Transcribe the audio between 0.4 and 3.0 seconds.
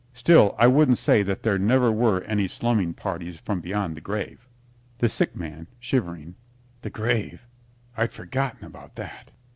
I wouldn't say that there never were any slumming